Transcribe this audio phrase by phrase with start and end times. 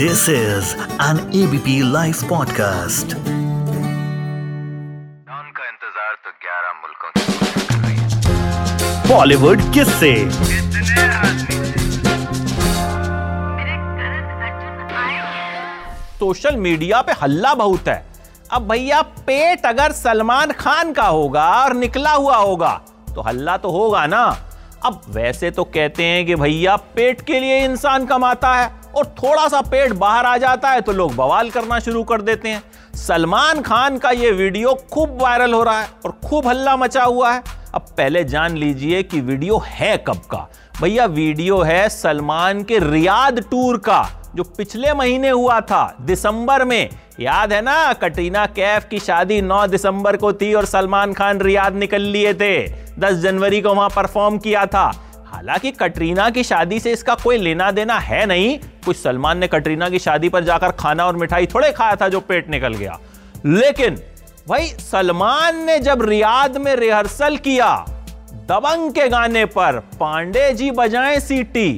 [0.00, 0.68] This is
[1.06, 3.14] an ABP Life podcast.
[5.38, 7.10] उनका इंतज़ार तो 11 मुल्कों
[9.08, 10.12] बॉलीवुड किस से
[16.18, 18.00] सोशल मीडिया पे हल्ला बहुत है।
[18.52, 22.72] अब भैया पेट अगर सलमान खान का होगा और निकला हुआ होगा
[23.14, 24.24] तो हल्ला तो होगा ना।
[24.86, 29.46] अब वैसे तो कहते हैं कि भैया पेट के लिए इंसान कमाता है और थोड़ा
[29.48, 32.62] सा पेट बाहर आ जाता है तो लोग बवाल करना शुरू कर देते हैं।
[32.96, 37.32] सलमान खान का ये वीडियो खूब वायरल हो रहा है और खूब हल्ला मचा हुआ
[37.32, 37.42] है।
[37.74, 40.48] अब पहले जान लीजिए कि वीडियो है कब का।
[40.82, 46.88] भैया, वीडियो है सलमान के रियाद टूर का, जो पिछले महीने हुआ था, दिसंबर में।
[47.20, 51.74] याद है ना, कटरीना कैफ की शादी 9 दिसंबर को थी और सलमान खान रियाद
[51.74, 54.92] निकल लिए थे। 10 जनवरी को वहाँ परफॉर्म किया था।
[55.26, 59.88] हालाँकि कटरीना की शादी से इसका कोई लेना देना है नहीं। कुछ सलमान ने कटरीना
[59.88, 62.98] की शादी पर जाकर खाना और मिठाई थोड़े खाया था जो पेट निकल गया।
[63.46, 63.98] लेकिन
[64.48, 67.74] भाई सलमान ने जब रियाद में रिहर्सल किया,
[68.48, 71.72] दबंग के गाने पर पांडे जी बजाएँ सीटी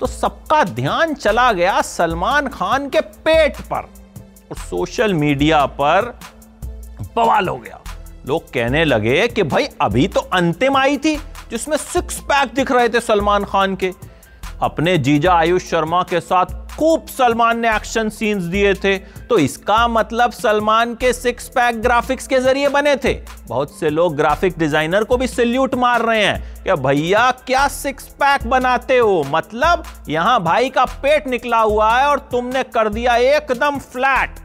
[0.00, 6.18] तो सबका ध्यान चला गया सलमान खान के पेट पर और सोशल मीडिया पर
[7.16, 7.80] बवाल हो गया।
[8.26, 11.16] लोग कहने लगे कि भाई, अभी तो अंतिम आई थी
[11.50, 13.92] जिसमें सिक्स पैक दिख रहे थे सलमान खान के।
[14.62, 16.46] अपने जीजा आयुष शर्मा के साथ
[16.78, 18.96] खूब सलमान ने एक्शन सीन्स दिए थे।
[19.28, 23.14] तो इसका मतलब सलमान के सिक्स पैक ग्राफिक्स के ज़रिए बने थे।
[23.48, 28.08] बहुत से लोग ग्राफिक डिज़ाइनर को भी सल्यूट मार रहे हैं। कि भैया, क्या सिक्स
[28.14, 29.24] पैक बनाते हो?
[29.26, 34.44] मतलब यहाँ भाई का पेट निकला हुआ है और तुमने कर दिया एकदम फ्लैट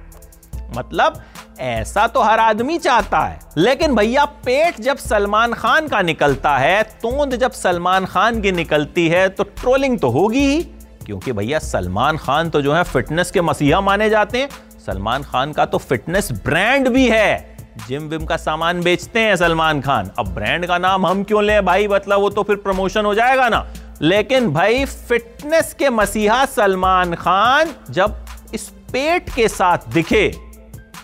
[0.77, 1.21] मतलब
[1.59, 6.81] ऐसा तो हर आदमी चाहता है। लेकिन भैया, पेट जब सलमान खान का निकलता है,
[6.83, 10.61] तोंद जब सलमान खान की निकलती है तो ट्रोलिंग तो होगी ही।
[11.05, 14.49] क्योंकि भैया सलमान खान तो जो है फिटनेस के मसीहा माने जाते हैं।
[14.85, 19.81] सलमान खान का तो फिटनेस ब्रांड भी है। जिम विम का सामान बेचते हैं सलमान
[19.81, 21.65] खान। अब ब्रांड का नाम हम क्यों लें?
[21.65, 23.67] भाई मतलब वो तो फिर प्रमोशन हो जाएगा ना।
[24.01, 30.27] लेकिन भाई, फिटनेस के मसीहा सलमान खान जब इस पेट के साथ दिखे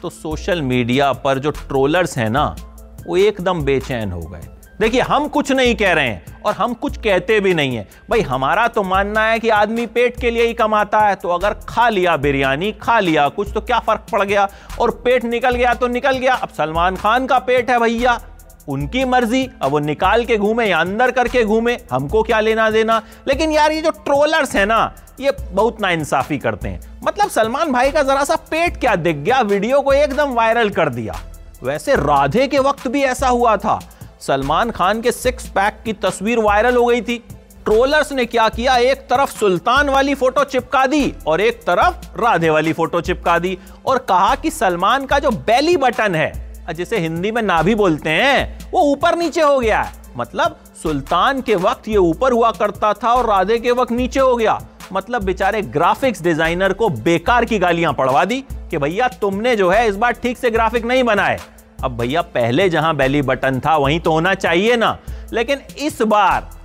[0.02, 2.56] तो सोशल मीडिया पर जो ट्रोलर्स हैं ना,
[3.08, 4.48] वो एकदम बेचैन हो गए।
[4.82, 8.22] देखिए, हम कुछ नहीं कह रहे हैं और हम कुछ कहते भी नहीं है। भाई,
[8.22, 11.90] हमारा तो मानना है कि आदमी पेट के लिए ही कमाता है। तो अगर खा
[11.90, 14.48] लिया बिरयानी, खा लिया कुछ तो क्या फ़र्क पड़ गया?
[14.80, 18.20] और पेट निकल गया तो निकल गया। अब सलमान खान का पेट है भैया।
[18.68, 23.02] उनकी मर्ज़ी, अब वो निकाल के घूमे या अंदर करके घूमे, हमको क्या लेना देना?
[23.28, 27.92] लेकिन यार, ये जो ट्रोलर्स है ना, ये बहुत नाइंसाफी करते हैं। मतलब सलमान भाई
[27.92, 29.42] का जरा सा पेट क्या दिख गया?
[29.42, 31.20] वीडियो को एकदम वायरल कर दिया।
[31.64, 33.80] वैसे राधे के वक्त भी ऐसा हुआ था।
[34.22, 37.18] सलमान खान के सिक्स पैक की तस्वीर वायरल हो गई थी।
[37.66, 38.76] ट्रोलर्स ने क्या किया?
[38.76, 43.58] एक तरफ़ सुल्तान वाली फ़ोटो चिपका दी और एक तरफ़ राधे वाली फ़ोटो चिपका दी।
[43.86, 46.32] और कहा कि सलमान का जो बेली बटन है,
[46.70, 51.56] जिसे हिंदी में नाभि बोलते हैं, वो ऊपर नीचे हो गया है। मतलब सुल्तान के
[51.58, 54.60] वक्त ये ऊपर हुआ करता था और राधे के वक्त नीचे हो गया।
[54.94, 59.88] मतलब बेचारे ग्राफिक्स डिज़ाइनर को बेकार की गालियाँ पड़वा दी कि भैया तुमने जो है
[59.88, 61.40] इस बार ठीक से ग्राफिक नहीं बनाए।
[61.84, 64.98] अब भैया पहले जहाँ बेली बटन था, वहीं तो होना चाहिए ना।
[65.34, 66.56] लेकिन इस बार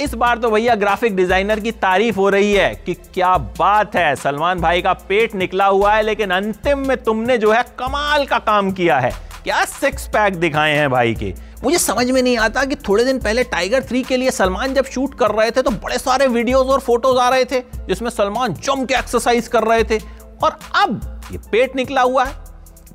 [0.00, 4.14] इस बार तो भैया ग्राफिक डिज़ाइनर की तारीफ़ हो रही है कि क्या बात है।
[4.16, 8.38] सलमान भाई का पेट निकला हुआ है, लेकिन अंतिम में तुमने जो है कमाल का
[8.38, 9.12] काम किया है।
[9.44, 11.32] क्या सिक्स पैक दिखाए हैं भाई के?
[11.64, 14.84] मुझे समझ में नहीं आता कि थोड़े दिन पहले टाइगर थ्री के लिए सलमान जब
[14.84, 18.54] शूट कर रहे थे तो बड़े सारे वीडियोस और फ़ोटोज़ आ रहे थे, जिसमें सलमान
[18.54, 19.98] जम के एक्सरसाइज कर रहे थे।
[20.44, 21.00] और अब
[21.32, 22.34] ये पेट निकला हुआ है।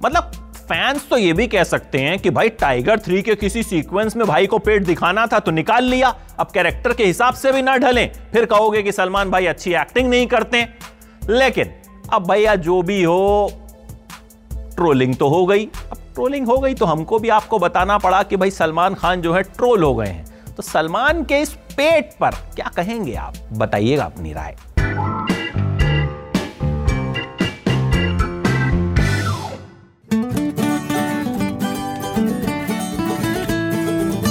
[0.04, 0.32] मतलब
[0.66, 4.26] फैंस तो ये भी कह सकते हैं कि भाई टाइगर थ्री के किसी सीक्वेंस में
[4.28, 7.76] भाई को पेट दिखाना था तो निकाल लिया। अब कैरेक्टर के हिसाब से भी ना
[7.78, 10.68] ढलें। फिर कहोगे कि सलमान भाई अच्छी एक्टिंग नहीं करते
[11.30, 11.74] लेकिन
[12.14, 13.52] अब भैया, जो भी हो
[14.76, 18.38] ट्रोलिंग तो हो गई। अब ट्रोलिंग हो गई तो हमको भी आपको बताना पड़ा कि
[18.38, 22.32] भाई, सलमान खान जो है ट्रोल हो गए हैं। तो सलमान के इस पेट पर
[22.56, 23.34] क्या कहेंगे आप?
[23.54, 24.56] बताइएगा अपनी राय।